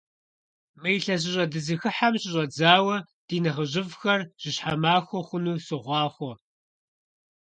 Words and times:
Мы 0.81 0.89
илъэсыщӀэ 0.97 1.45
дызыхыхьэм 1.51 2.13
щыщӀэдзауэ 2.21 2.97
ди 3.27 3.37
нэхъыжьыфӀхэр 3.43 4.21
жьыщхьэ 4.41 4.73
махуэ 4.81 5.21
хъуну 5.27 5.63
сохъуахъуэ! 5.65 6.33